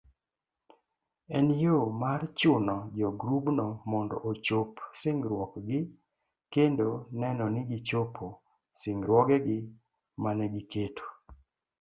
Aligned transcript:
En 1.37 1.47
yo 1.63 1.75
mar 2.03 2.21
chuno 2.39 2.75
jogrubno 2.99 3.65
mondo 3.91 4.15
ochop 4.31 4.71
singruokgi 5.01 5.79
kendo 6.53 6.87
neno 7.19 7.45
ni 7.53 7.61
gichopo 7.69 8.25
singruogegi 8.79 9.57
manegiketo 10.23 11.05